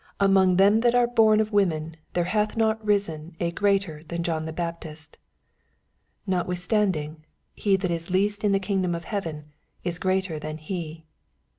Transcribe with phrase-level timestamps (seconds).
[0.19, 4.45] Among them that are born of women there hath not risen a ^ater than John
[4.45, 5.19] the Baptist:
[6.25, 9.51] notwithstanding he that is least in the kingdom of heaven
[9.83, 11.05] is greater than he.